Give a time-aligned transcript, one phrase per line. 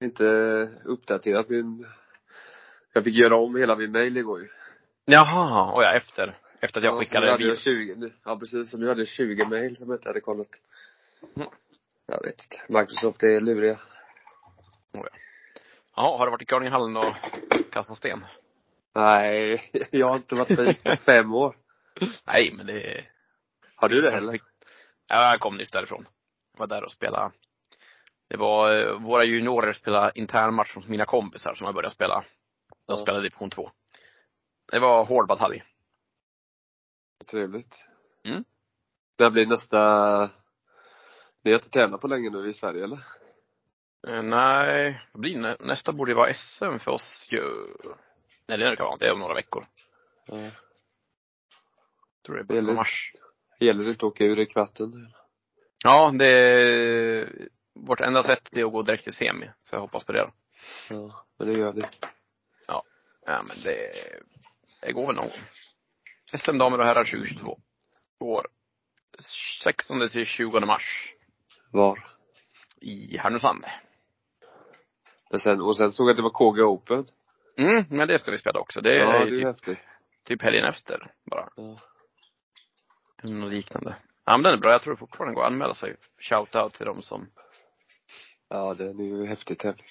[0.00, 0.24] inte
[0.84, 1.86] uppdaterat min
[2.96, 4.48] jag fick göra om hela min mail igår ju.
[5.04, 7.64] Jaha, och ja, efter, efter att jag ja, skickade hade jag virus.
[7.64, 10.48] 20, ja precis, så nu hade jag 20 mail som jag inte hade kollat.
[11.36, 11.48] Mm.
[12.06, 12.78] Jag vet inte.
[12.78, 13.78] Microsoft är luriga.
[15.96, 17.14] Ja, har du varit i Carlinghallen och
[17.72, 18.24] kastat sten?
[18.94, 21.56] Nej, jag har inte varit på is på fem år.
[22.26, 23.04] Nej, men det
[23.74, 24.40] Har du det heller?
[25.08, 26.08] Ja, jag kom nyss därifrån.
[26.52, 27.32] Jag var där och spelade.
[28.28, 32.24] Det var, eh, våra juniorer spelade internmatch mot mina kompisar som har börjat spela.
[32.68, 32.96] De Ja.
[32.96, 33.70] spelade division 2.
[34.72, 35.62] Det var hård batalj.
[37.30, 37.84] Trevligt.
[38.24, 38.44] Mm.
[39.18, 40.30] När blir nästa,
[41.44, 42.98] ni har inte tävlat på länge nu i Sverige eller?
[44.08, 47.42] Eh, nej, vad blir nä, nästa borde ju vara SM för oss ju.
[48.48, 49.66] Nej, det kan vara, det är om några veckor.
[50.26, 50.36] Ja.
[50.36, 50.52] Jag
[52.26, 53.12] tror det är Det början av mars.
[53.60, 55.12] Gäller det inte att åka ur i kvarten?
[55.84, 57.28] Ja, det,
[57.76, 59.50] vårt enda sätt är att gå direkt till semi.
[59.62, 60.32] Så jag hoppas på det då.
[60.88, 61.82] Ja, men det gör vi.
[63.26, 63.92] Ja, men det,
[64.82, 65.38] det går väl någon gång.
[66.38, 67.58] SM damer och herrar 2022.
[68.18, 68.46] Går
[69.62, 71.12] 16 till 20 mars
[71.72, 72.06] Var?
[72.80, 73.64] i Härnösand.
[75.30, 77.06] Men sen, och sen såg jag att det var KG Open.
[77.58, 78.80] Mm, men det ska vi spela också.
[78.80, 79.78] Det är ja, ju det är typ, häftigt.
[80.24, 81.48] typ helgen efter bara.
[81.56, 81.80] Ja.
[83.22, 83.96] Något liknande.
[84.24, 84.72] Ja men den är bra.
[84.72, 85.96] Jag tror det fortfarande går att anmäla sig.
[86.30, 87.30] Shout-out till de som,
[88.48, 89.86] ja, den är ju häftig tävling.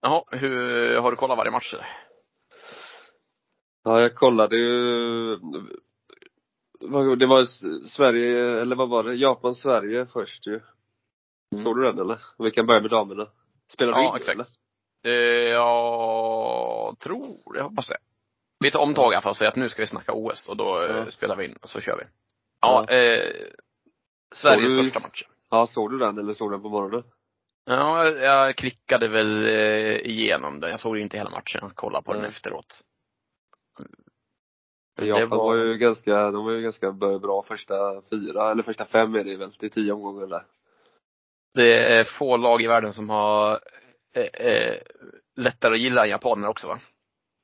[0.00, 1.86] jaha, hur, har du kollat varje match eller?
[3.84, 5.36] Ja, jag kollade ju
[7.18, 7.44] det var
[7.86, 9.14] Sverige, eller vad var det?
[9.14, 10.60] Japan-Sverige först ju.
[11.62, 12.18] Såg du den eller?
[12.38, 13.28] Vi kan börja med damerna.
[13.68, 14.34] Spelar du Ja, in nu, exakt.
[14.34, 14.46] eller?
[15.16, 17.96] Eh, jag tror, jag hoppas det.
[18.58, 20.82] Vi tar omtag i alla fall säger att nu ska vi snacka OS och då
[20.82, 21.10] eh, Ja.
[21.10, 22.04] spelar vi in och så kör vi.
[22.60, 23.34] Ja, eh,
[24.34, 25.22] Sveriges du- första match.
[25.54, 27.02] Ja, såg du den eller såg du den på morgonen?
[27.64, 30.70] Ja, jag- klickade väl eh, igenom den.
[30.70, 31.60] Jag såg inte hela matchen.
[31.62, 32.80] Jag kollade på den efteråt.
[35.02, 35.54] Japan var...
[35.56, 39.52] ju ganska, de var ju ganska bra första fyra, eller första fem är det väl,
[39.52, 40.42] till tio omgångar där.
[41.54, 43.60] Det är få lag i världen som har
[44.14, 44.78] eh, eh,
[45.36, 46.78] lättare att gilla japaner också va?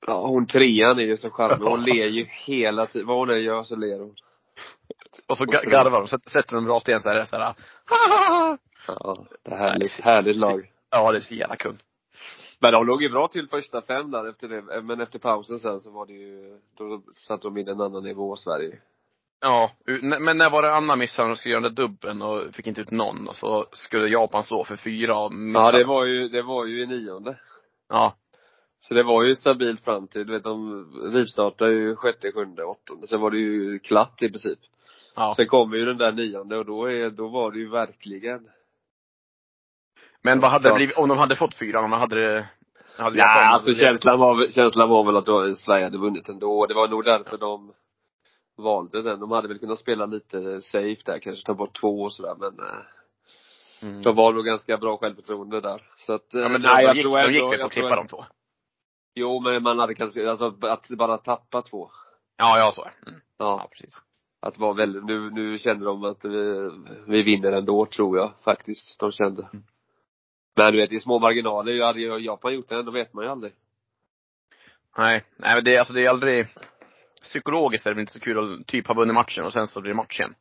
[0.06, 1.66] Ja, hon trean är ju så charmig.
[1.66, 3.06] Hon ler ju hela tiden.
[3.08, 4.14] Vad hon än gör så ler hon.
[5.26, 7.54] Och så så- garvar de, Sätt- sätter de rakt igen så är det såhär,
[8.86, 10.72] Ja, det är härligt, härligt lag.
[10.90, 11.76] Ja, det är så jävla kul.
[12.60, 14.82] Men de låg ju bra till första fem där efter det.
[14.82, 18.36] Men efter pausen sen så var det ju, då satte de in en annan nivå,
[18.36, 18.78] Sverige.
[19.40, 19.70] Ja,
[20.20, 22.80] men när var det Anna missade, de skulle göra den där dubben och fick inte
[22.80, 25.78] ut någon och så skulle Japan slå för fyra och Ja, missade.
[25.78, 27.36] det var ju, det var ju i nionde.
[27.88, 28.14] Ja,
[28.80, 33.06] Så det var ju stabilt fram till, du vet de rivstartade ju sjätte, sjunde, åttonde.
[33.06, 34.58] Sen var det ju klatt i princip.
[35.16, 35.34] ja.
[35.36, 38.48] Sen kom ju den där nionde och då är, då var det ju verkligen
[40.22, 40.76] Men vad hade det Klart.
[40.78, 42.48] blivit, om de hade fått fyra, om de hade det,
[42.96, 46.66] hade Ja, Japan- alltså känslan var, känslan var väl att då Sverige hade vunnit ändå.
[46.66, 47.72] Det var nog därför de
[48.56, 49.20] valde den.
[49.20, 52.58] De hade väl kunnat spela lite safe där, kanske ta bort två och sådär men
[52.58, 52.74] eh,
[53.82, 54.02] Mm.
[54.02, 55.82] de var nog ganska bra självförtroende där.
[55.96, 57.60] Så att, eh, Ja men nej, de, jag de gick, tror de ändå, gick väl
[57.60, 58.24] på klippa de två?
[59.20, 61.90] Jo men man hade kanske, alltså att bara tappa två.
[62.36, 63.20] Ja, ja så är mm.
[63.38, 63.58] Ja.
[63.62, 63.94] Ja, precis.
[64.40, 66.70] Att vara väldigt, nu, nu kände de att vi,
[67.06, 68.98] vi vinner ändå tror jag faktiskt.
[68.98, 69.42] De kände.
[69.42, 69.64] Mm.
[70.56, 73.30] Men du vet, i små marginaler, hade ju Japan gjort det ändå vet man ju
[73.30, 73.52] aldrig.
[74.98, 76.46] Nej, nej men det, alltså det är aldrig,
[77.22, 79.90] psykologiskt är det inte så kul att typ ha vunnit matchen och sen så blir
[79.90, 80.34] det match igen.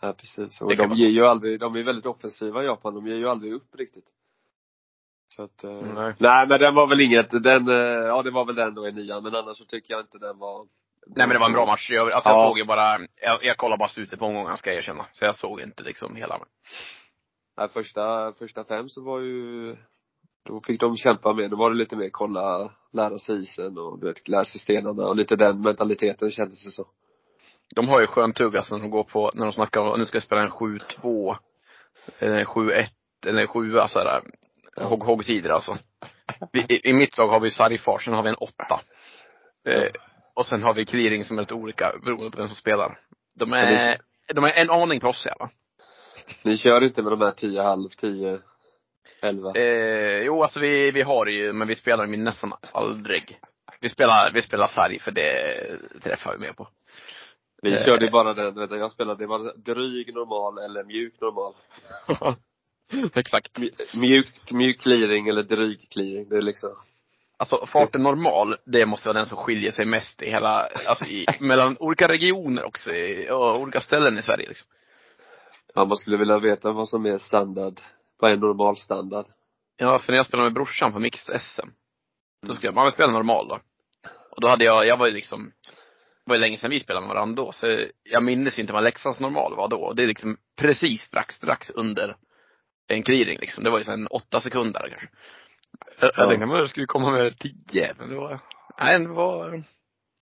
[0.00, 0.60] Ja precis.
[0.60, 3.52] Och de ger ju aldrig, de är väldigt offensiva i Japan, de ger ju aldrig
[3.52, 4.04] upp riktigt.
[5.36, 6.14] Så att, eh, Nej.
[6.18, 8.92] nej men den var väl inget, den, eh, ja det var väl den då i
[8.92, 10.66] nian, men annars så tycker jag inte den var
[11.06, 11.90] Nej men det var en bra match.
[11.90, 12.48] Jag, alltså jag Ja.
[12.48, 15.06] såg ju bara, jag, jag kollade bara slutet på omgången ska jag erkänna.
[15.12, 16.38] Så jag såg inte liksom hela.
[17.56, 19.76] Nej, första, första fem så var ju,
[20.46, 23.98] då fick de kämpa med, då var det lite mer kolla, lära sig isen och
[24.00, 26.86] du vet, lära sig stenarna och lite den mentaliteten kändes det så.
[27.74, 30.04] De har ju skön tugg alltså när de går på, när de snackar om, nu
[30.06, 31.36] ska jag spela en 7-2,
[32.18, 32.86] eller en 7-1,
[33.26, 34.22] eller en 7 sådär.
[34.76, 35.78] Hogg, hoggtider alltså.
[36.52, 38.80] Vi, i, I mitt lag har vi sargfart, sen har vi en 8.
[39.68, 39.90] Eh,
[40.34, 43.00] och sen har vi clearing som är lite olika beroende på vem som spelar.
[43.34, 43.98] De är,
[44.34, 45.50] de är en aning proffsiga va?
[46.42, 48.38] Ni kör inte med de här 10, halv, 10,
[49.22, 49.52] 11?
[49.54, 53.38] Eh, jo, alltså vi, vi har ju, men vi spelar ju nästan aldrig.
[53.80, 55.54] Vi spelar, vi spelar sarg för det
[56.02, 56.68] träffar vi med på.
[57.62, 61.20] Vi eh, körde ju bara den, vet jag spelade, det var dryg normal eller mjuk
[61.20, 61.54] normal.
[63.14, 63.58] Exakt.
[63.58, 66.70] Mj- Mjukt, mjuk clearing eller dryg clearing, det är liksom
[67.36, 71.26] Alltså farten normal, det måste vara den som skiljer sig mest i hela, alltså i,
[71.40, 74.68] mellan olika regioner också, i, och olika ställen i Sverige liksom.
[75.74, 77.80] Ja, man skulle vilja veta vad som är standard,
[78.20, 79.26] vad är normal standard?
[79.76, 81.68] Ja, för när jag spelade med brorsan på Mix-SM,
[82.46, 83.60] då skulle jag, man vill spela normal då.
[84.30, 85.52] Och då hade jag, jag var ju liksom,
[86.24, 88.84] det var ju länge sedan vi spelade med varandra då, så jag minns inte vad
[88.84, 89.92] Leksands normal var då.
[89.92, 92.16] Det är liksom precis strax, strax under
[92.86, 93.64] en clearing liksom.
[93.64, 95.08] Det var ju sen åtta sekunder kanske.
[96.00, 98.40] Jag, jag tänkte, jag skulle komma med tio, men det var,
[98.78, 99.62] nej det var,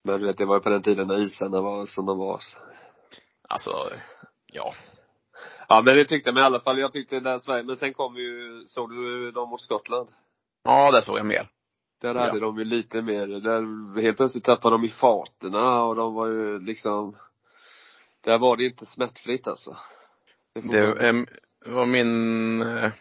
[0.05, 2.39] Men du vet, det var ju på den tiden när isarna var som de var.
[2.41, 2.59] så.
[3.49, 3.91] alltså,
[4.47, 4.75] ja.
[5.69, 7.95] Ja men det tyckte jag, men i alla fall jag tyckte där Sverige, men sen
[7.95, 10.09] kom ju, såg du dem mot Skottland?
[10.65, 11.49] Ja, det såg jag mer.
[12.01, 12.21] Där Ja.
[12.21, 16.27] hade de ju lite mer, där helt plötsligt tappade de i farterna och de var
[16.27, 17.17] ju liksom
[18.25, 19.77] Där var det inte smärtfritt alltså.
[20.55, 21.27] Det får man-
[21.67, 22.93] Det var min, eh,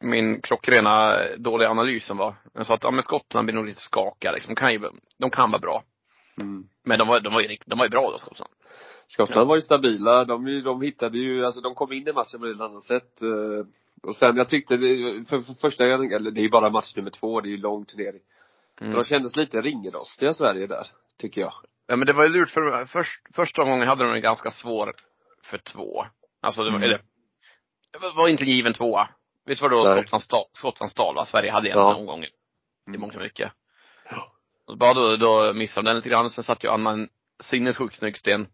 [0.00, 2.34] min klockrena dåliga analys som var.
[2.54, 4.54] Jag sa att, ja men Skottland blir nog lite skakiga liksom.
[4.54, 4.80] De kan ju,
[5.18, 5.82] de kan vara bra.
[6.40, 6.68] mm.
[6.84, 8.50] Men de var, de var ju, de var ju bra då, Skottland.
[9.06, 9.48] Skottland Ja.
[9.48, 12.60] var ju stabila, de, de hittade ju, alltså de kom in i matchen på ett
[12.60, 13.22] annat sätt.
[13.22, 13.66] eh,
[14.02, 14.76] Och sen jag tyckte,
[15.28, 17.56] för, för första gången, eller det är ju bara match nummer två, det är ju
[17.56, 18.20] lång turnering.
[18.80, 18.98] Men Mm.
[18.98, 20.86] de kändes lite ringrostiga Sverige där,
[21.18, 21.52] tycker jag.
[21.86, 24.92] Ja men det var ju lurt för först, första gången hade de en ganska svår
[25.42, 26.06] för två.
[26.46, 26.88] Alltså det var, Mm.
[26.88, 27.00] eller,
[27.92, 29.08] det var- inte given tvåa.
[29.46, 29.98] Visst var det då Nej.
[30.02, 31.24] Skottlands, sta- Skottlands dal va?
[31.26, 31.94] Sverige hade en Ja.
[31.94, 32.28] omgång i
[32.88, 33.00] Mm.
[33.00, 33.52] mångt och mycket.
[34.10, 34.32] Ja.
[34.66, 36.30] Och så bara då, då missade de den lite grann.
[36.30, 37.08] Sen satt ju Anna en
[37.42, 38.48] sinnessjukt snygg sten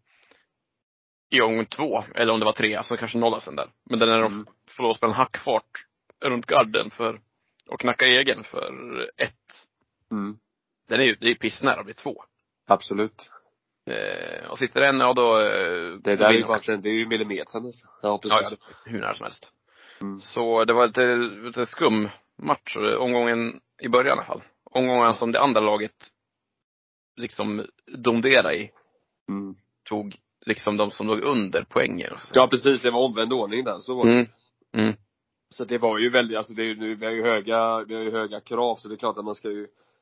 [1.31, 3.71] i omgång två, eller om det var tre, alltså kanske nolla sen där.
[3.85, 4.47] Men den när de Mm.
[4.69, 5.87] får lov att spela en hackfart
[6.21, 7.21] runt garden för,
[7.69, 8.73] och knacka egen för
[9.17, 9.67] ett.
[10.11, 10.39] Mm.
[10.89, 12.25] Den är ju, det är pissnära att bli två.
[12.67, 13.31] Absolut.
[13.87, 17.07] Eh, och sitter en, ja då, eh, Det där är ju bara det är ju
[17.07, 17.87] millimetern alltså.
[18.03, 18.59] Ja, Ja, precis.
[18.61, 19.53] ja, hur nära som helst.
[20.01, 20.21] Mm.
[20.21, 22.09] Så det var lite, lite skum
[22.43, 24.43] match, eh, omgången i början i alla fall.
[24.65, 25.95] Omgången som det andra laget
[27.17, 28.71] liksom domderade i,
[29.29, 29.55] Mm.
[29.89, 32.15] tog liksom de som låg under poängen.
[32.35, 34.13] Ja precis, det var omvänd ordning där, så var det.
[34.13, 34.27] Mm.
[34.77, 34.95] Mm.
[35.51, 37.95] Så det var ju väldigt, alltså det är ju, nu- vi har ju höga, vi
[37.95, 39.61] har ju höga krav så det är klart att man ska ju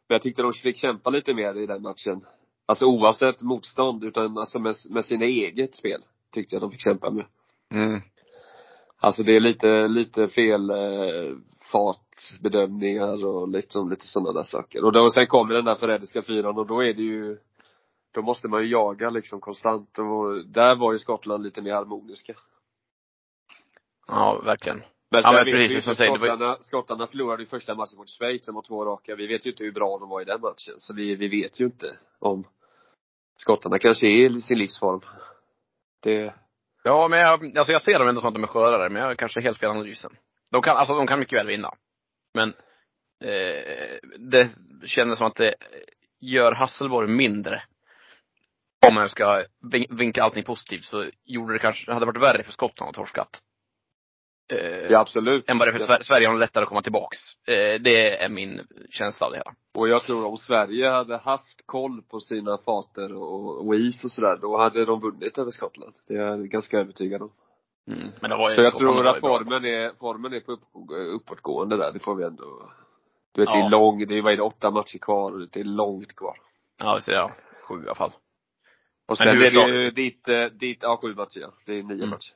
[0.09, 2.27] Men jag tyckte de fick kämpa lite mer i den matchen.
[2.71, 6.03] Alltså oavsett motstånd, utan alltså med, med sina eget spel.
[6.33, 7.25] Tyckte jag de fick kämpa med.
[7.75, 8.01] Mm.
[9.01, 11.37] Alltså det är lite, lite fel eh,
[11.73, 14.85] fartbedömningar och liksom lite sådana där saker.
[14.85, 17.39] Och då, sen kommer den där förrädiska fyran och då är det ju
[18.15, 22.35] Då måste man ju jaga liksom konstant och där var ju Skottland lite mer harmoniska.
[24.07, 24.83] Ja, verkligen.
[25.11, 27.75] Men Ja, sen men vet precis som säger, det var skottarna, skottarna förlorade ju första
[27.75, 29.17] matchen mot Schweiz, som var två raka.
[29.17, 30.75] Vi vet ju inte hur bra de var i den matchen.
[30.79, 32.45] Så vi, vi vet ju inte om
[33.41, 35.01] skottarna kanske är i sin livsform.
[36.03, 36.35] Det,
[36.83, 39.09] Ja, men jag, alltså jag ser dem ändå som att de är skörare, men jag
[39.09, 40.11] har kanske helt fel analysen.
[40.51, 41.75] De kan, alltså de kan mycket väl vinna.
[42.35, 42.49] Men,
[43.25, 44.49] eh, det
[44.87, 45.55] kändes som att det
[46.21, 47.63] gör Hasselborg mindre.
[48.87, 49.45] Om man ska
[49.91, 53.41] vinka allting positivt så gjorde det kanske, hade varit värre för skottarna att torskat.
[54.51, 55.51] Eh, ja absolut.
[55.51, 55.87] än vad det är för Ja.
[55.87, 57.19] Sver- Sverige har lättare att komma tillbaks.
[57.49, 58.61] Eh, det är min
[58.91, 59.55] känsla av det hela.
[59.75, 64.11] Och jag tror om Sverige hade haft koll på sina fater och, och is och
[64.13, 65.95] sådär, då hade de vunnit över Skottland.
[66.09, 67.33] Det är jag ganska övertygad om.
[67.89, 68.09] Mm.
[68.21, 70.61] Men det var ju Så jag tror att formen är, formen är på upp,
[71.15, 72.71] uppåtgående där, det får vi ändå
[73.35, 73.67] Du vet, det Ja.
[73.67, 76.37] är lång, det är, vad är det, åtta matcher kvar, det är långt kvar.
[76.79, 77.31] Ja, är det, ja.
[77.69, 78.11] Sju i alla fall.
[78.11, 78.17] Och
[79.09, 81.53] Men sen är USA- det ju ditt, eh, ditt, ja sju matcher ja.
[81.67, 82.09] Det är nio Mm.
[82.11, 82.33] matcher.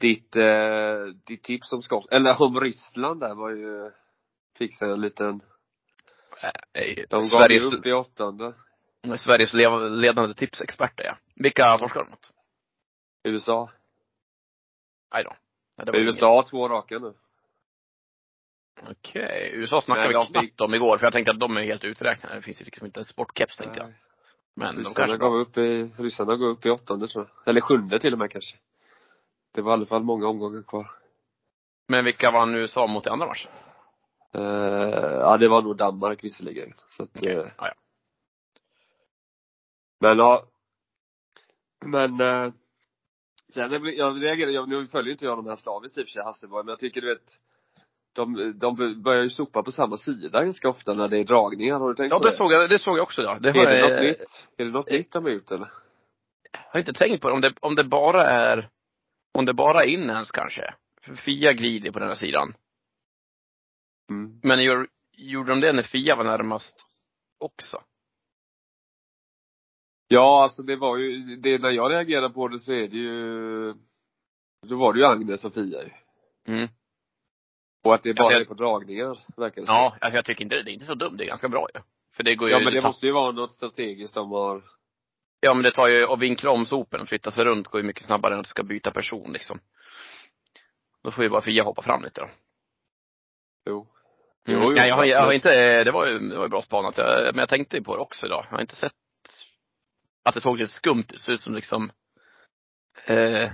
[0.00, 3.90] Ditt, eh, ditt tips om Skott, eller om Ryssland där var ju,
[4.78, 5.40] sig en liten,
[6.72, 8.54] Eh, de gav ju upp i åttonde.
[9.16, 9.52] Sveriges
[9.90, 11.16] ledande tipsexperter, ja.
[11.34, 12.30] Vilka torskar de mot?
[13.24, 13.70] USA.
[15.10, 15.36] Då.
[15.76, 17.14] Var USA har två raka nu.
[18.90, 19.50] Okej.
[19.54, 21.62] USA snackade Nej, vi de knappt fick- om igår, för jag tänkte att de är
[21.62, 22.34] helt uträknade.
[22.34, 23.86] Det finns ju liksom inte en sportkeps, tänkte jag.
[23.88, 23.98] Nej.
[24.56, 27.48] Men de Ryssarna kanske gav upp i, ryssarna gav upp i åttonde tror jag.
[27.48, 28.56] Eller sjunde till och med kanske.
[29.54, 30.90] Det var i alla fall många omgångar kvar.
[31.88, 33.50] Men vilka vann USA mot i andra matchen?
[34.34, 34.42] Eh,
[35.20, 36.72] ja det var nog Danmark visserligen.
[36.90, 37.32] Så att, Okej.
[37.32, 37.74] eh, Ja, ja.
[40.00, 40.44] Men ja.
[41.84, 42.52] Men eh,
[43.54, 46.22] sen jag reagerar, jag, nu följer inte jag de här slaviskt i och för sig
[46.22, 47.38] Hasselborg, men jag tycker du vet
[48.12, 51.88] de, de börjar ju sopa på samma sida ganska ofta när det är dragningar, har
[51.88, 52.36] du tänkt Ja, på det det?
[52.36, 53.38] såg jag, det såg jag också ja.
[53.40, 54.48] Det är det jag, något nytt?
[54.56, 55.68] Är det något eh, nytt de har gjort eller?
[56.52, 57.34] jag har inte tänkt på det.
[57.34, 58.68] Om det, om det bara är,
[59.34, 60.74] om det bara är inhemskt kanske.
[61.02, 62.54] För Fia glider på den här sidan.
[64.10, 64.40] Mm.
[64.42, 66.86] Men gör, gjorde de det när Fia var närmast
[67.38, 67.82] också?
[70.08, 73.74] Ja, alltså det var ju, det, när jag reagerade på det så är det ju,
[74.66, 75.90] då var det ju Agnes och Fia ju.
[76.54, 76.68] Mm.
[77.84, 79.66] Och att det bara Ja, det- är på dragningar, verkar det.
[79.68, 80.62] Ja, alltså jag tycker inte det.
[80.62, 81.16] Det är inte så dumt.
[81.16, 81.80] Det är ganska bra ju.
[82.16, 84.62] För det går ju, Ja men det måste ju vara något strategiskt de har
[85.44, 87.86] Ja men det tar ju, att vinkla om sopen och flytta sig runt går ju
[87.86, 89.60] mycket snabbare än att du ska byta person liksom.
[91.02, 92.28] Då får ju bara Fia hoppa fram lite då.
[93.66, 93.86] Jo.
[94.48, 94.60] Mm.
[94.60, 96.62] Jo, jo, Nej, jag har, jag har inte, det var ju, det var ju bra
[96.62, 96.98] spanat.
[96.98, 98.46] Jag, men jag tänkte ju på det också idag.
[98.50, 98.92] Jag har inte sett
[100.24, 101.08] att det såg lite skumt ut.
[101.08, 101.90] Det ser ut som liksom,
[103.06, 103.50] eh,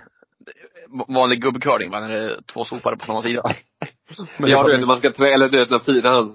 [1.09, 3.43] vanlig gubbcurling va, när det är två sopare på samma sida.
[4.39, 6.29] Men Ja, du vet, man ska trä, eller du vet när Fina,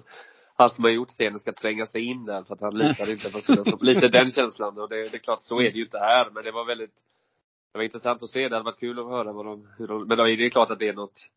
[0.58, 3.32] han, som har gjort scenen ska tränga sig in där för att han litar inte
[3.32, 3.84] på sina stopp.
[3.84, 6.30] Lite den känslan och det, det är klart, så är det ju inte här.
[6.34, 6.96] Men det var väldigt,
[7.72, 8.50] det var intressant att se.
[8.50, 10.72] Det hade varit kul att höra vad de, hur de men då är det klart
[10.72, 11.30] att det är något,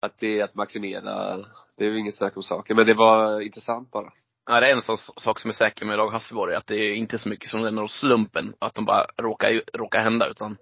[0.00, 1.36] att det är att maximera,
[1.76, 2.76] det är ju inget snack om saken.
[2.76, 4.12] Men det var intressant bara.
[4.46, 6.94] Ja, det är en sån sak som är säker med Dag Hasselborg, att det är
[6.94, 10.56] inte så mycket som lämnar åt slumpen, att de bara råkar, råkar hända, utan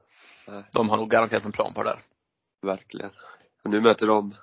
[0.46, 0.62] Nej.
[0.72, 2.02] de har nog garanterat en plan på det där.
[2.62, 3.10] Verkligen.
[3.64, 4.34] Och nu möter de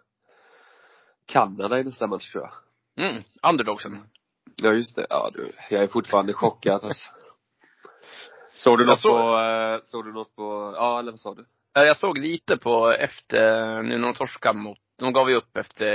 [1.25, 2.51] Kanada i nästa match tror jag.
[2.97, 4.09] Mm, underdogsen.
[4.55, 5.07] Ja just det.
[5.09, 7.09] Ja du, jag är fortfarande chockad alltså.
[8.55, 11.45] Såg du något såg- på, eh, såg du något på, ja eller vad sa du?
[11.73, 15.57] Ja, Jag såg lite på efter, nu när de torskade mot, de gav ju upp
[15.57, 15.85] efter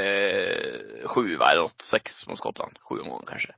[1.02, 2.78] eh, sju va, eller något, sex mot Skottland.
[2.80, 3.54] Sju omgångar kanske.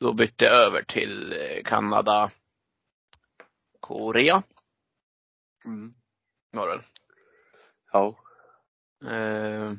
[0.00, 2.30] Då bytte jag över till eh, Kanada,
[3.80, 4.42] Korea,
[5.64, 5.94] Mm.
[6.52, 6.84] var det väl.
[7.92, 8.16] Ja.
[9.10, 9.72] Eh,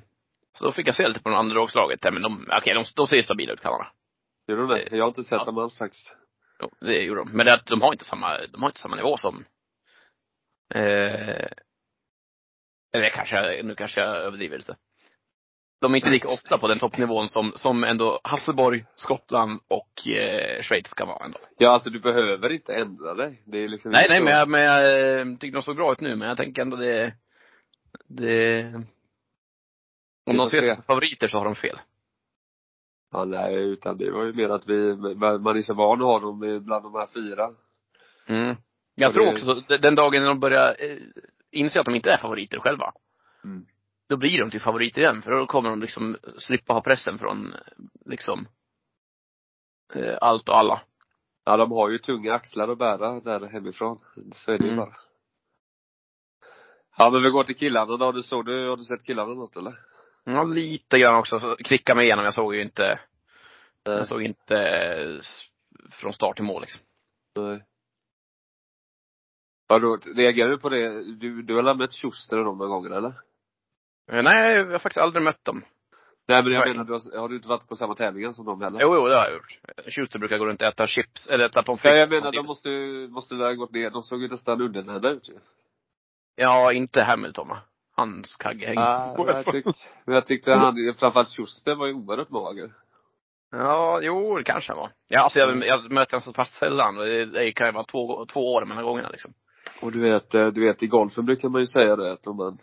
[0.62, 2.00] Så då fick jag se lite på de underdogslaget.
[2.03, 3.88] Ja, men de, okej, de, de ser stabila ut Kanada.
[4.48, 4.96] Gjorde de det?
[4.98, 5.46] Jag har inte sett Ja.
[5.46, 6.15] dem alls faktiskt.
[6.62, 7.32] Jo, det gjorde de.
[7.32, 9.46] Men det, att de har inte samma, de har inte samma nivå som
[10.75, 11.48] eh,
[12.94, 14.75] eller kanske, nu kanske jag överdriver lite.
[15.82, 20.62] De är inte lika ofta på den toppnivån som, som ändå Hasselborg, Skottland och eh,
[20.62, 21.38] Schweiz ska vara ändå.
[21.58, 23.44] Ja alltså du behöver inte ändra dig.
[23.46, 25.91] Det är liksom Nej, nej, så- men jag, men jag eh, tycker de såg bra
[25.91, 27.13] ut nu, men jag tänker ändå det,
[28.08, 28.63] det,
[30.25, 30.74] om de får ser se.
[30.75, 31.80] som favoriter så har de fel.
[33.12, 34.96] Ja nej, utan det var ju mer att vi,
[35.40, 37.50] man är så van att ha dem bland de här fyra.
[38.28, 38.56] Mm.
[38.96, 40.98] Jag Så tror det- också, så, den dagen när de börjar eh,
[41.51, 42.94] inse att de inte är favoriter själva,
[43.44, 43.66] Mm.
[44.10, 45.22] då blir de till favoriter igen.
[45.22, 47.54] För då kommer de liksom slippa ha pressen från,
[48.06, 48.48] liksom,
[49.94, 50.82] eh, allt och alla.
[51.46, 54.00] Ja de har ju tunga axlar att bära där hemifrån.
[54.34, 54.86] Så är det ju Mm.
[54.86, 54.96] bara.
[56.98, 58.12] Ja men vi går till killarna då.
[58.12, 59.75] Du såg du, har du sett killarna något eller?
[60.24, 61.40] Ja, lite grann också.
[61.40, 62.25] Så klicka mig igenom.
[62.25, 63.00] Jag såg ju inte,
[63.88, 63.98] Nej.
[63.98, 65.20] jag såg inte eh,
[65.92, 66.82] från start till mål liksom.
[67.40, 67.63] Nej.
[69.68, 71.04] Vadå, reagerar du på det?
[71.16, 73.13] Du, du har väl mött Schuster och dem några gånger eller?
[74.12, 75.66] Eh, Nej, jag har faktiskt aldrig mött dem.
[76.28, 76.70] Nej men jag Nej.
[76.74, 78.80] menar, du har, har du inte varit på samma tävlingar som dem heller?
[78.82, 79.60] Jo, jo, det har jag gjort.
[79.94, 82.00] Schuster brukar gå runt och äta chips, eller äta pommes Ja, frites.
[82.00, 82.70] jag menar, de måste,
[83.13, 83.90] måste väl ha gått ner.
[83.90, 85.34] De såg ju nästan undernärda ut ju.
[86.36, 87.62] Ja, inte Hamilton va?
[88.01, 88.38] Hans
[88.75, 89.72] Ja, på men jag tyckte,
[90.05, 92.74] men jag tyckte han, framförallt Schuster var ju oerhört mager.
[93.51, 94.91] Ja, jo, det kanske han var.
[95.08, 96.96] Ja, alltså jag, jag möter honom så pass sällan.
[97.34, 99.34] det kan ju vara två, två år mellan gångerna liksom.
[99.81, 102.38] Och du vet, eh, du vet i golfen brukar man ju säga det att om
[102.38, 102.58] man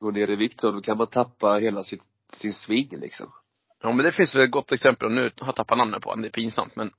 [0.00, 2.02] går ner i vikt så då kan man tappa hela sitt,
[2.32, 3.32] sin sving liksom.
[3.82, 5.06] Ja, men det finns väl ett gott exempel.
[5.06, 6.22] Och nu har jag tappat namnet på honom.
[6.22, 6.76] Det är pinsamt.
[6.76, 6.90] Men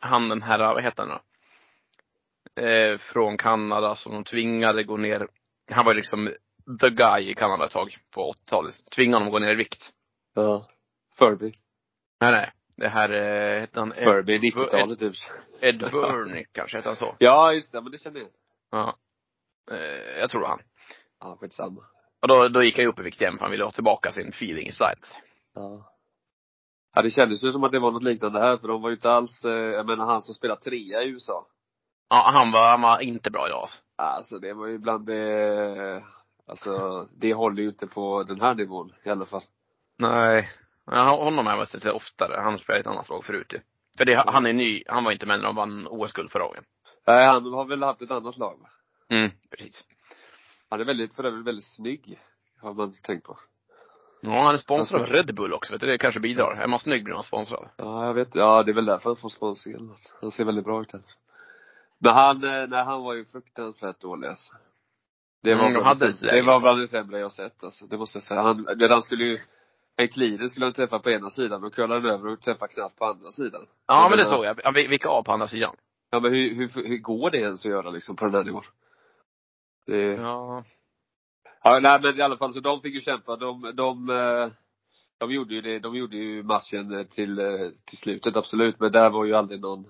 [0.00, 1.20] han den här, vad heter han då?
[2.62, 5.28] Eh, från Kanada som de tvingade gå ner.
[5.70, 6.30] Han var ju liksom
[6.80, 8.74] the guy i Kanada ett tag på 80-talet.
[8.94, 9.90] Tvingade honom att gå ner i vikt.
[10.34, 10.68] Ja.
[11.18, 11.52] Furby.
[12.20, 12.52] Nej, nej.
[12.76, 15.14] Det här eh, hette han Ed, Furby, 90-talet typ.
[15.60, 17.16] Ed Burney kanske hette han så.
[17.18, 18.28] Ja, just det, men det känner jag.
[18.70, 18.96] Ja.
[19.70, 20.62] Eh, jag tror det var han.
[21.20, 21.82] Ja, skitsamma.
[22.22, 24.12] Och då, då gick han ju upp i vikt igen för han ville ha tillbaka
[24.12, 25.00] sin feeling i slide.
[25.54, 25.88] Ja.
[26.94, 28.94] Ja, det kändes ju som att det var något liknande här, för de var ju
[28.94, 31.46] inte alls, eh, jag menar han som spelar trea i USA.
[32.08, 33.78] Ja, han var, han var inte bra idag alltså.
[33.96, 36.04] Alltså det var ju bland det,
[36.52, 39.42] alltså det håller ju inte på den här nivån i alla fall.
[39.98, 40.50] Nej.
[40.86, 42.40] Ja, honom har jag mött lite oftare.
[42.40, 43.60] Han spelade i ett annat lag förut ju.
[43.98, 46.64] För det, han är ny, han var inte med när de vann OS-guld förra gången.
[47.06, 48.68] Nej, han har väl haft ett annat lag va?
[49.08, 49.84] Mm, precis.
[50.70, 52.18] Han är väldigt, för övrigt väldigt snygg.
[52.60, 53.38] Har man tänkt på.
[54.20, 55.86] Ja, han är sponsrad av Alltså- Red Bull också, vet du.
[55.86, 56.54] Det kanske bidrar.
[56.60, 57.68] Är man snygg blir man sponsrad.
[57.76, 58.34] Ja, jag vet.
[58.34, 60.14] Ja, det är väl därför han får sponsring eller något.
[60.20, 61.02] Han ser väldigt bra ut här.
[61.98, 64.54] Men han, eh, nej han var ju fruktansvärt dålig alltså.
[65.42, 67.86] Det var, Mm, hade det, var bland det sämre jag sett alltså.
[67.86, 68.42] Det måste jag säga.
[68.42, 69.38] Han, han skulle ju,
[69.96, 73.04] en cleaner skulle han träffa på ena sidan och curlade över och träffa knappt på
[73.04, 73.66] andra sidan.
[73.86, 74.60] Ja, Jag men det såg jag.
[74.64, 75.74] Ja, vi- Vilka av på andra sidan?
[76.10, 78.62] Ja men hur, hur, hur går det ens att göra liksom på den här nivån?
[79.86, 80.64] Det, Ja.
[81.62, 83.36] ja, nej men i alla fall så de fick ju kämpa.
[83.36, 84.48] De, de, eh,
[85.18, 88.92] de gjorde ju det, de gjorde ju matchen eh, till, eh, till slutet absolut, men
[88.92, 89.86] där var ju aldrig någon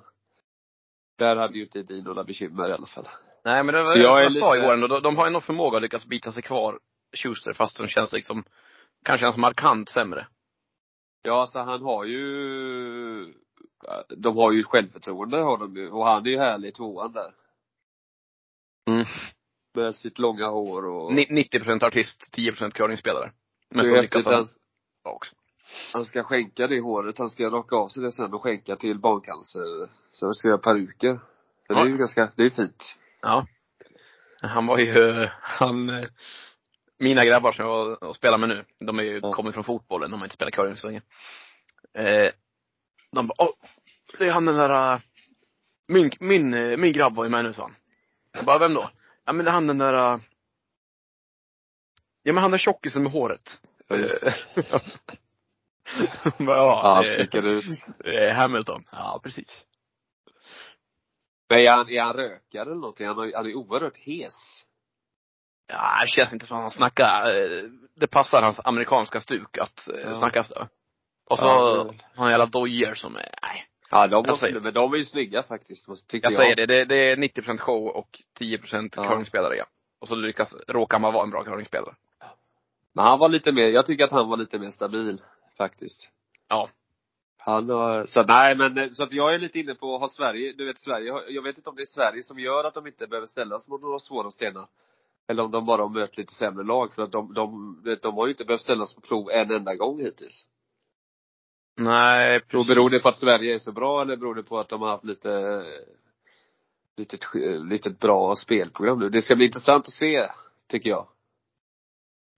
[1.19, 3.07] där hade ju inte Edin några bekymmer i alla fall.
[3.45, 4.87] Nej, men det var Så som jag jag sa lite- igår ändå.
[4.87, 6.79] De, de har ju någon förmåga att lyckas bita sig kvar,
[7.17, 8.45] Schuster, fast de känns liksom,
[9.05, 10.27] kanske ens markant sämre.
[11.23, 13.35] Ja, så han har ju
[14.17, 15.91] de har ju självförtroende har de ju.
[15.91, 17.33] Och han är ju härlig i tvåan där.
[18.91, 19.07] Mm.
[19.75, 23.33] Med sitt långa hår och 90% artist, 10% curlingspelare.
[23.71, 24.47] Men det så lyckas han Han,
[25.15, 25.35] också.
[25.93, 27.19] han ska skänka det håret.
[27.19, 29.89] Han ska raka av sig det sen och skänka till barncancer.
[30.11, 31.21] Så ska göra peruker.
[31.67, 31.97] Så det är ju Ja.
[31.97, 32.99] ganska, det är fint.
[33.23, 33.47] Ja.
[34.43, 36.09] Han var ju, han, eh,
[36.99, 39.33] mina grabbar som jag och spelar med nu, de är ju, Ja.
[39.33, 41.03] kommer från fotbollen, de har inte spelat curling så länge.
[41.95, 42.33] Eh,
[43.13, 43.49] de bara, åh,
[44.19, 45.01] det är han den där, eh,
[45.89, 47.75] min, min, eh, min grabb var ju med nu sa han.
[48.33, 48.91] Jag bara, vem då?
[49.25, 50.21] Ja men det är han den där, eh,
[52.23, 53.61] ja men han är tjockisen med håret.
[53.89, 54.23] Ja, just.
[54.23, 54.35] Eh,
[56.39, 57.65] bara, Ja, ja, han sticker ut.
[58.05, 58.85] är Hamilton.
[58.93, 59.67] Ja, precis.
[61.53, 63.07] Men är han, är han rökare eller någonting?
[63.07, 64.65] Han, har- han är oerhört hes.
[65.67, 67.63] Ja, det känns inte som att han snackar, eh,
[67.97, 70.15] det passar hans amerikanska stuk att eh, Ja.
[70.15, 70.69] snacka så.
[71.29, 71.85] Och så Ja,
[72.17, 73.67] har han jävla dojor som är, nej.
[73.91, 76.43] Ja, de måste, säger- men de är ju snygga faktiskt, tycker Jag jag.
[76.43, 79.09] säger det, det, det är 90% show och 10% Ja.
[79.09, 79.65] curlingspelare ja.
[80.01, 81.95] Och så lyckas, råkar man vara en bra curlingspelare.
[82.95, 85.21] Men han var lite mer, jag tycker att han var lite mer stabil,
[85.59, 86.09] faktiskt.
[86.49, 86.69] Ja.
[87.45, 90.67] Han har, så nej men, så att jag är lite inne på, har Sverige, du
[90.67, 93.27] vet Sverige, jag vet inte om det är Sverige som gör att de inte behöver
[93.27, 94.67] ställas mot några svåra stenar.
[95.29, 98.27] Eller om de bara har mött lite sämre lag, för att de, de, de har
[98.27, 100.47] ju inte behövt ställas på prov en enda gång hittills.
[101.77, 102.69] Nej, precis.
[102.69, 104.89] beror det på att Sverige är så bra eller beror det på att de har
[104.89, 105.65] haft lite,
[106.97, 107.21] litet,
[107.71, 109.09] litet bra spelprogram nu?
[109.09, 110.27] Det ska bli intressant att se,
[110.69, 111.09] tycker jag.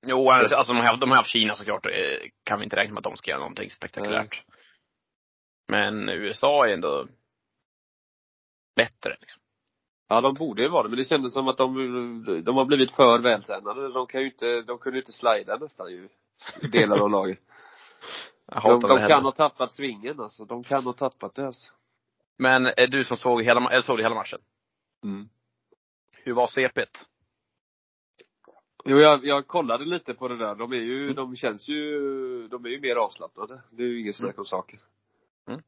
[0.06, 1.92] Jo, alltså de har, de har haft Kina såklart, eh,
[2.44, 4.42] kan vi inte räkna med att de ska göra någonting spektakulärt.
[5.68, 7.06] Men USA är ändå
[8.76, 9.42] bättre liksom.
[10.08, 12.90] Ja, de borde ju vara det, men det kändes som att de, de har blivit
[12.90, 13.92] för vältränade.
[13.92, 16.08] De kan ju inte, de kunde ju inte slida nästan ju,
[16.72, 17.38] delar av laget.
[18.46, 20.44] Jag De, de kan ha tappat svingen alltså.
[20.44, 21.74] De kan ha tappat det alltså.
[22.38, 24.38] Men är du som såg hela, eller såg du hela matchen?
[25.04, 25.28] Mm.
[26.12, 27.04] Hur var CP't?
[28.84, 30.54] Jo, jag, jag kollade lite på det där.
[30.54, 33.62] De är ju, de känns ju, de är ju mer avslappnade.
[33.70, 34.80] Det är ju inget snack om saken.
[35.48, 35.60] Mm.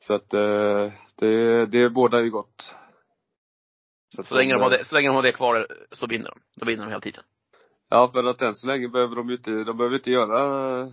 [0.00, 2.74] Så att, eh, det, det bådar ju gott.
[4.18, 6.40] att Så länge, de har det, så länge de har det kvar så vinner de.
[6.56, 7.24] Då vinner de hela tiden.
[7.88, 10.92] Ja, för att än så länge behöver de ju inte, de behöver inte göra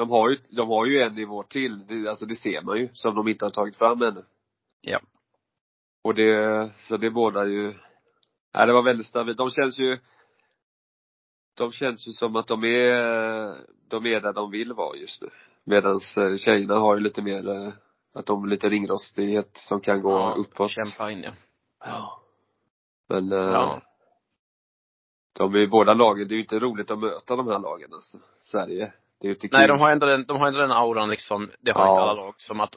[0.00, 2.88] de har ju, de har ju en nivå till, det, alltså det ser man ju,
[2.92, 4.24] som de inte har tagit fram ännu.
[4.80, 5.00] Ja.
[6.02, 7.74] Och det, så det bådar ju,
[8.54, 9.38] nej det var väldigt stabilt.
[9.38, 9.98] De känns ju,
[11.56, 12.92] de känns ju som att de är,
[13.88, 15.28] de är där de vill vara just nu.
[15.66, 17.72] Medans eh, tjejerna har ju lite mer, eh,
[18.14, 20.70] att de har lite ringrostighet som kan gå ja, uppåt.
[20.70, 21.32] Kämpa in ja.
[21.84, 22.20] Ja.
[23.08, 23.82] Men, eh, Ja.
[25.32, 27.94] de är ju båda lagen, det är ju inte roligt att möta de här lagen
[27.94, 28.18] alltså.
[28.40, 28.92] Sverige.
[29.20, 29.58] Det är ju inte kul.
[29.58, 31.92] Nej, de har ändå den, de har ändå den auran liksom, det har Ja.
[31.92, 32.74] inte alla lag, som att,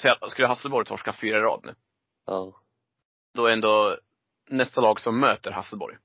[0.00, 1.74] säg att, skulle Hasselborg torska fyra i rad nu,
[2.26, 2.52] Ja.
[3.34, 3.96] då är ändå
[4.48, 5.96] nästa lag som möter Hasselborg,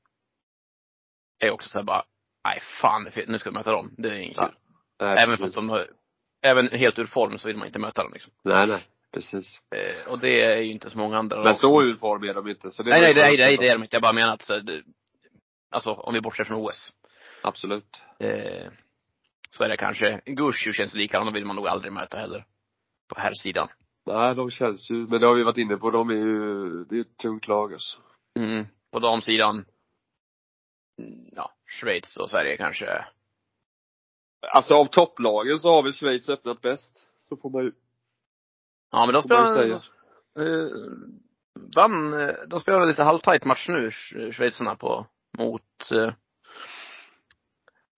[1.39, 2.05] är också såhär bara,
[2.43, 3.91] nej fan, nu ska vi möta dem.
[3.97, 4.55] Det är inget Ja, kul.
[4.99, 5.39] Nej, Även precis.
[5.45, 5.87] fast de har,
[6.43, 8.33] även helt ur form så vill man inte möta dem liksom.
[8.43, 8.83] Nej, nej.
[9.13, 9.61] Precis.
[9.75, 12.47] Eh, och det är ju inte så många andra Men så ur form är de
[12.47, 12.71] inte.
[12.71, 13.95] Så det Nej, nej, nej, nej, det är de inte.
[13.95, 14.83] Jag bara menar att, det,
[15.71, 16.93] alltså om vi bortser från OS,
[17.41, 18.01] Absolut.
[18.19, 18.71] eh,
[19.49, 22.45] så är det kanske, Gushju känns likadan, de vill man nog aldrig möta heller.
[23.09, 23.67] På här sidan.
[24.05, 26.95] Nej, de känns ju, men det har vi varit inne på, de är ju, det
[26.95, 27.99] är ett tungt lag alltså.
[28.39, 28.65] Mm.
[28.91, 29.65] På damsidan,
[31.01, 33.05] mm, ja, Schweiz och Sverige kanske.
[34.51, 37.07] Alltså av topplagen så har väl Schweiz öppnat bäst.
[37.17, 37.71] Så får man ju,
[38.91, 40.69] Ja men de spelar, eh,
[41.75, 46.13] vann, eh, de spelade lite halvtajt match nu, Sch- schweizarna på, mot, eh,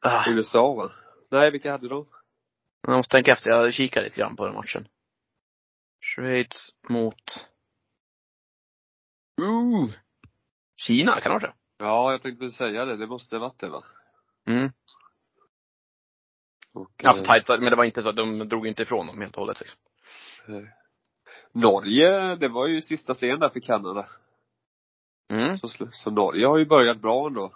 [0.01, 0.91] ah, USA va?
[1.31, 2.05] Nej, vilka hade de?
[2.81, 4.87] jag måste tänka efter, jag kikar lite grann på den matchen.
[6.01, 7.47] Schweiz mot,
[9.41, 9.89] uh,
[10.77, 11.53] Kina kanske?
[11.77, 12.97] Ja, jag tänkte väl säga det.
[12.97, 13.83] Det måste varit det va?
[14.47, 14.71] Mm.
[16.75, 19.39] Och, Alltså tajt, men det var inte så, de drog inte ifrån dem helt och
[19.41, 19.79] hållet liksom.
[20.47, 20.63] eh,
[21.51, 24.05] Norge, det var ju sista scen där för Kanada.
[25.29, 25.57] Mm.
[25.57, 27.51] Så, så Norge har ju börjat bra ändå,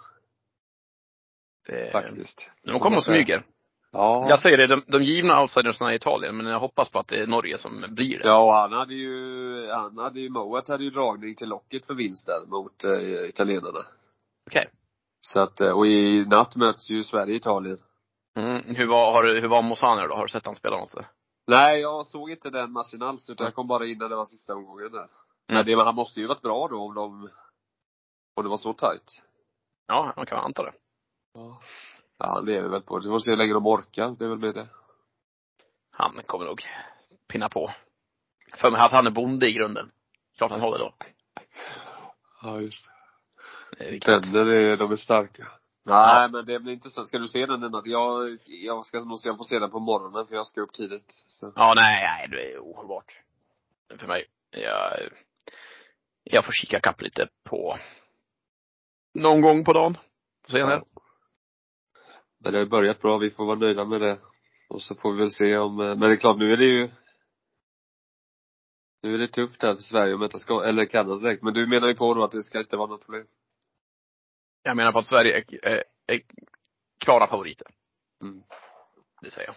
[1.66, 2.50] Det, faktiskt.
[2.64, 3.44] de kommer och smyger.
[3.92, 4.26] Ja.
[4.28, 7.16] Jag säger det, de, de givna outsidersna är Italien, men jag hoppas på att det
[7.16, 8.26] är Norge som blir det.
[8.28, 11.94] Ja, och han hade ju, han hade ju, Moat hade ju dragning till locket för
[11.94, 13.80] vinst där mot eh, italienarna.
[14.46, 14.70] Okej.
[15.22, 17.78] Så att, eh, och i natt möts ju Sverige och Italien.
[18.36, 18.74] Mm.
[18.76, 20.14] Hur var, har, du- hur var Mosaner då?
[20.14, 20.94] Har du sett han spela något?
[21.46, 24.26] Nej, jag såg inte den matchen alls, utan jag kom bara in när det var
[24.26, 25.06] sista omgången där.
[25.48, 27.30] Men det, han måste ju varit bra då om de,
[28.36, 29.22] om det var så tajt.
[29.86, 30.72] Ja, man kan anta det.
[31.34, 31.60] Ja.
[32.18, 33.08] Ja, han lever väl på det.
[33.08, 34.68] Vi får se hur länge de orkar, det är väl med det.
[35.90, 36.62] Han kommer nog
[37.28, 37.70] pinna på.
[38.54, 39.90] För mig att han är bonde i grunden.
[40.36, 40.94] Klart han håller då.
[42.42, 42.92] Ja, just det.
[43.78, 44.08] Det är viktigt.
[44.08, 45.48] Vänner är, de är starka.
[45.84, 47.08] Nej, men det blir intressant.
[47.08, 47.82] Ska du se den denna?
[47.84, 50.72] Jag, jag ska nog se, jag får se den på morgonen för jag ska upp
[50.72, 51.24] tidigt.
[51.28, 51.52] Så.
[51.56, 53.20] Ja, nej, nej, det är ohållbart.
[53.98, 54.26] För mig.
[54.50, 55.08] Jag,
[56.24, 57.78] jag får kika kapp lite på
[59.14, 59.96] någon gång på dagen.
[60.44, 60.58] Får se.
[60.58, 60.84] Ja.
[62.38, 64.18] Men det har ju börjat bra, vi får vara nöjda med det.
[64.68, 66.64] Och så får vi väl se om, eh, men det är klart nu är det
[66.64, 66.90] ju
[69.02, 71.42] nu är det tufft här för Sverige att möta Ska eller Kanada direkt.
[71.42, 73.26] Men du menar ju på då att det ska inte vara något problem?
[74.62, 76.20] Jag menar på att Sverige är, är, är
[76.98, 77.66] klara favoriter.
[78.22, 78.42] Mm.
[79.22, 79.56] Det säger jag.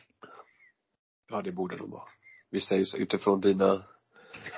[1.29, 2.03] Ja, det borde de vara.
[2.49, 3.83] Vi säger så utifrån dina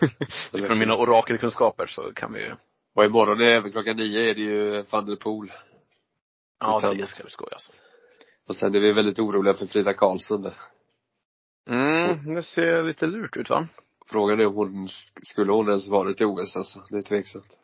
[0.53, 2.55] Utifrån mina orakelkunskaper så kan vi ju
[2.93, 5.51] Och imorgon är även klockan nio är det ju van der Poel.
[6.59, 7.73] Ja, Utan- det ska vi skoja alltså.
[8.47, 10.53] Och sen är vi väldigt oroliga för Frida Karlsson där.
[11.69, 13.67] Mm, det ser lite lurt ut va?
[14.07, 14.87] Frågan är om hon,
[15.23, 16.83] skulle hon ens varit i OS alltså.
[16.89, 17.59] Det är tveksamt.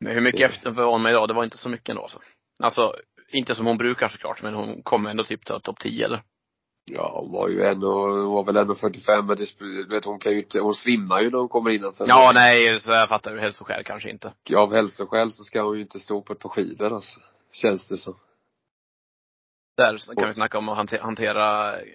[0.00, 1.28] Men hur mycket efter hon med idag?
[1.28, 2.18] Det var inte så mycket ändå alltså.
[2.62, 2.94] Alltså,
[3.28, 6.22] inte som hon brukar såklart, men hon kom ändå typ till topp 10 eller?
[6.84, 9.44] Ja, hon var ju ändå, hon var väl ändå 45 men det,
[9.88, 12.08] vet hon kan ju inte, hon svimmar ju när hon kommer innanför.
[12.08, 14.32] Ja, nej, så jag fattar ju hälsoskäl kanske inte.
[14.56, 17.20] Av hälsoskäl så ska hon ju inte stå på ett par skidor alltså.
[17.52, 18.14] Känns det som.
[19.76, 21.86] Där så kan vi snacka om att hante- hantera eh,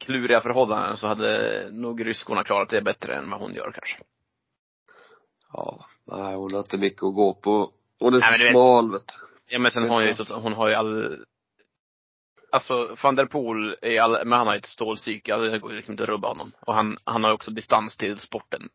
[0.00, 3.98] kluriga förhållanden så hade nog ryskorna klarat det bättre än vad hon gör kanske.
[5.52, 7.72] Ja, nej hon har inte mycket att gå på.
[8.00, 9.52] Hon är Nej, men så vet- smal vet du.
[9.52, 11.24] Ja men sen har hon ju, hon har ju all
[12.52, 15.72] Alltså van der Poel är all, men han har ju ett stålpsyke, alltså, det går
[15.72, 16.52] liksom inte att rubba honom.
[16.60, 18.68] Och han, han har också distans till sporten.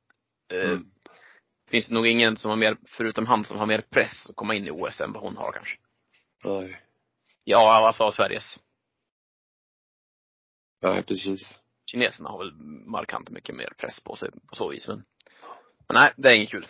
[0.52, 0.86] Eh, Mm.
[1.70, 4.56] Finns det nog ingen som har mer, förutom han, som har mer press att komma
[4.56, 5.78] in i OS än vad hon har kanske.
[6.44, 6.82] Nej.
[7.44, 8.60] Ja, alltså av Sveriges.
[10.82, 11.60] Nej, precis.
[11.92, 12.54] Kineserna har väl
[12.86, 14.98] markant mycket mer press på sig på så vis men.
[15.88, 16.68] Men nej, det är inget kul.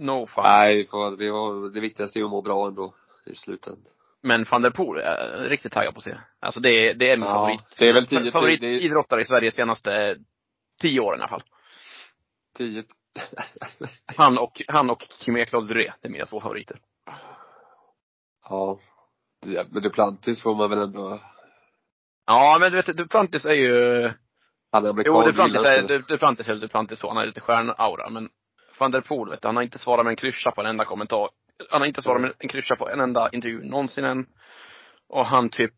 [0.00, 0.44] No fun.
[0.44, 2.94] Nej, vi får, vi har, det viktigaste är att må bra ändå.
[3.26, 3.92] I slutändan.
[4.22, 6.18] Men van der Poel är riktigt taggad på att se.
[6.40, 7.76] Alltså det är, det är min Ja, favorit.
[7.78, 10.16] det är väl tio- Favoritidrottare i Sverige senaste
[10.80, 11.42] tio åren i alla fall.
[12.56, 12.84] Tio.
[14.16, 16.78] Han och, han och Kim Eklund Duré, det är mina två favoriter.
[18.48, 18.78] ja.
[19.42, 21.20] Det- Men Duplantis får man väl ändå,
[22.26, 24.02] Ja, men du vet, Duplantis är ju,
[24.72, 25.14] han är amerikan.
[25.16, 28.28] jo Duplantis är, Duplantis är Duplantis så, han har lite stjärnaura, men
[28.80, 30.84] van der Poel vet du, han har inte svarat med en klyscha på en enda
[30.84, 31.28] kommentar.
[31.70, 34.26] Han har inte svarat med en klyscha på en enda intervju någonsin än.
[35.08, 35.74] Och han typ,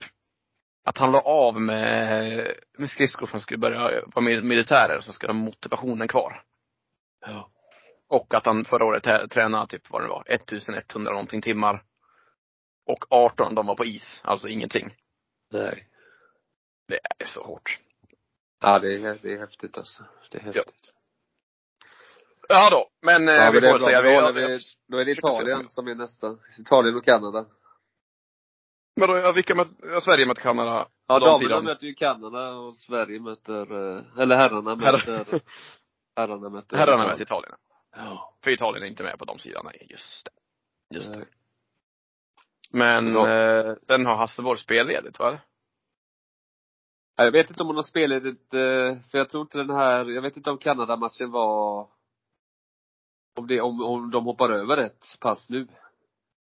[0.84, 5.26] att han la av med, med skridskor som skulle börja vara mil- militärer, så ska
[5.26, 6.42] de ha motivationen kvar.
[7.20, 7.50] Ja.
[8.08, 11.82] Och att han förra året tränade typ vad det var, 1100 någonting timmar.
[12.86, 14.94] Och 18 de var på is, alltså ingenting.
[15.52, 15.88] Nej.
[16.88, 17.78] Det är så hårt.
[18.60, 20.04] Ja, det är, det är häftigt alltså.
[20.30, 20.92] Det är häftigt.
[20.94, 21.01] Ja
[22.70, 25.10] då, men eh, Ja, vi får säga, Då, vi, håller vi, då är det.
[25.10, 26.36] Italien som är nästa.
[26.60, 27.46] Italien och Kanada.
[28.96, 30.88] Men då, ja, vilka möter, ja, Sverige möter Kanada.
[31.08, 35.40] Ja, damerna möter ju Kanada och Sverige möter, eh, eller herrarna möter,
[36.16, 37.54] herrarna möter Herrarna möter Italien.
[37.96, 38.34] Ja.
[38.44, 40.30] För Italien är inte med på de sidan, nej, just det.
[40.96, 41.24] Just det.
[42.70, 45.38] Men eh, sen har Hasselborg spelledigt va?
[47.16, 50.04] Ja, Jag vet inte om hon har spelledigt, eh, för jag tror inte den här,
[50.04, 51.88] jag vet inte om Kanada-matchen var
[53.34, 55.66] om det, om, om de hoppar över ett pass nu.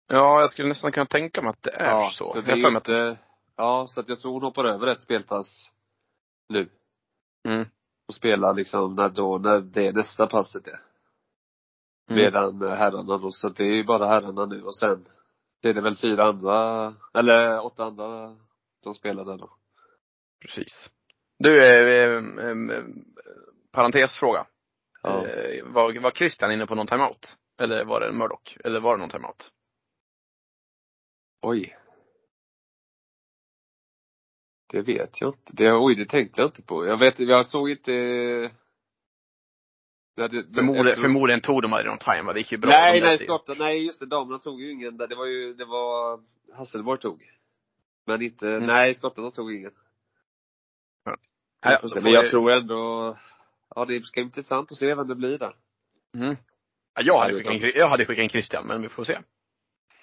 [0.07, 2.25] Ja, jag skulle nästan kunna tänka mig att det är ja, så.
[2.25, 3.19] så Jag det har är att- inte,
[3.57, 5.71] ja, så att jag tror hon hoppar över ett spelpass
[6.49, 6.69] nu.
[7.49, 7.67] Mm.
[8.09, 10.81] Och spelar liksom när då, när det nästa passet är.
[12.11, 12.23] Mm.
[12.25, 15.05] Medan eh, herrarna då, så det är ju bara herrarna nu och sen
[15.63, 18.37] det är det väl fyra andra, eller åtta andra
[18.85, 19.51] som spelar där då.
[20.41, 20.91] Precis.
[21.39, 22.85] Du, eh, eh, eh,
[23.73, 24.47] parentesfråga.
[25.03, 25.27] Ja.
[25.27, 27.37] Eh, var, var Christian inne på någon timeout?
[27.59, 28.57] Eller var det Murdoch?
[28.65, 29.51] Eller var det någon timeout?
[31.43, 31.77] Oj.
[34.73, 35.53] Det vet jag inte.
[35.53, 36.87] Det, oj, det tänkte jag inte på.
[36.87, 37.93] Jag vet, jag såg inte
[40.15, 42.33] Ja, det- det- Förmodligen, efter- förmodligen tog de aldrig någon time, va?
[42.33, 42.71] Det gick ju bra.
[42.71, 44.97] Nej, nej, skotten, nej just det, damerna tog ju ingen.
[44.97, 46.21] Det var ju, det var
[46.57, 47.23] Hasselborg tog.
[48.07, 48.67] Men inte, Mm.
[48.67, 49.73] nej skottarna tog ingen.
[51.61, 53.17] Ja, får Men jag tror ändå,
[53.75, 55.53] ja det ska bli intressant att se vem det blir där.
[56.15, 56.37] Mm.
[56.95, 59.19] Ja, jag, hade skickat in, jag hade skickat in Christian, men vi får se.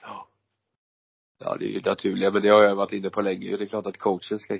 [0.01, 0.27] Ja.
[1.39, 3.57] Ja, det är ju det naturliga, men det har jag varit inne på länge.
[3.57, 4.59] Det är klart att coachen ska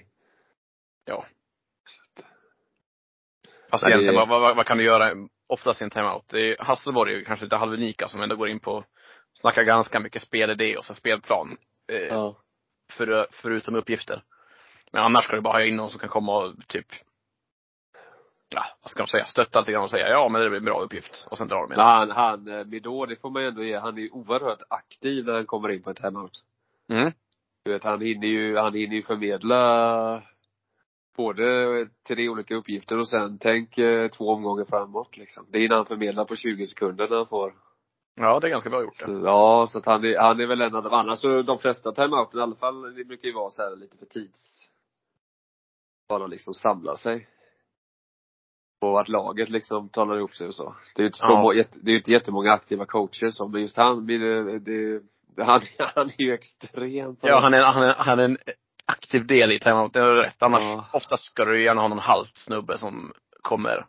[3.69, 5.11] Fast Ja, det- egentligen, vad, vad, vad kan du göra
[5.47, 6.27] oftast i en timeout?
[6.27, 8.85] Det är, Hasselborg är ju kanske lite halvunika som ändå går in på,
[9.33, 11.57] snackar ganska mycket spelidé och så spelplan.
[11.87, 12.37] Eh, Ja.
[12.91, 14.23] för, förutom uppgifter.
[14.91, 16.87] Men annars ska du bara ha in någon som kan komma och typ
[18.49, 20.65] ja, vad ska de säga, stötta lite grann och säga ja men det blir en
[20.65, 21.27] bra uppgift.
[21.29, 21.86] Och sen drar de igen.
[21.86, 25.25] han, han, eh, Midor, det får man ju ändå ge, han är ju oerhört aktiv
[25.25, 26.43] när han kommer in på ett timeout.
[26.89, 27.12] Mm.
[27.65, 30.21] Du vet, han hinner ju, han hinner ju förmedla
[31.17, 35.45] både tre olika uppgifter och sen tänk eh, två omgångar framåt liksom.
[35.49, 37.53] Det hinner han förmedla på 20 sekunder när han får.
[38.15, 39.12] Ja, det är ganska bra gjort det.
[39.12, 41.91] Ja, så att han är, han är väl en av de, annars så de flesta
[41.91, 44.69] timeouten i alla fall, det brukar ju vara så här lite för tids,
[46.10, 47.27] bara liksom samla sig.
[48.81, 50.75] Och att laget liksom talar ihop sig och så.
[50.95, 51.41] Det är ju inte så, Ja.
[51.41, 55.01] må- det är ju inte jättemånga aktiva coacher som, men just han, det, det,
[55.38, 55.61] han,
[55.95, 58.38] han är ju extrem på Ja, han är, han är, han är en
[58.85, 60.43] aktiv del i timeout, det är rätt.
[60.43, 60.85] Annars, Ja.
[60.93, 63.88] oftast ska du gärna ha någon halt snubbe som kommer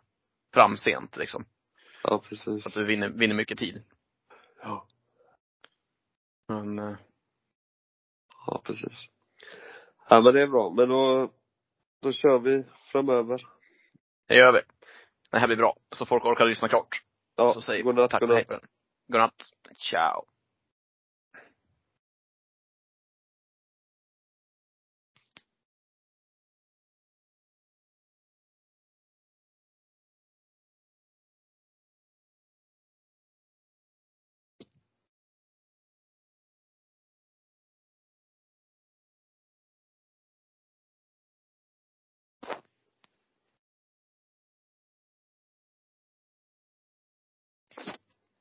[0.53, 1.45] fram sent liksom.
[2.03, 2.63] Ja, precis.
[2.63, 3.83] Så att du vinner, vinner mycket tid.
[4.63, 4.87] Ja.
[6.47, 6.95] Men, eh,
[8.47, 9.05] Ja, precis.
[10.09, 10.73] Ja, men det är bra.
[10.77, 11.29] Men då,
[12.01, 13.41] då kör vi framöver.
[14.27, 14.59] det gör vi.
[15.37, 15.75] Det här blir bra.
[15.95, 17.01] Så folk orkar lyssna klart.
[17.37, 18.45] Ja, så säger vi tack och hej.
[19.11, 19.33] Godnatt.
[19.89, 20.25] Ciao.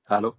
[0.09, 0.37] Hello?